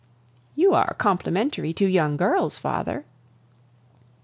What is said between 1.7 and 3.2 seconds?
to young girls, father."